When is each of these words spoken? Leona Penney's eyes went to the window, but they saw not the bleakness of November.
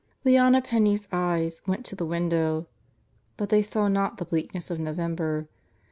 Leona 0.25 0.63
Penney's 0.63 1.07
eyes 1.11 1.61
went 1.67 1.85
to 1.85 1.95
the 1.95 2.07
window, 2.07 2.65
but 3.37 3.49
they 3.49 3.61
saw 3.61 3.87
not 3.87 4.17
the 4.17 4.25
bleakness 4.25 4.71
of 4.71 4.79
November. 4.79 5.47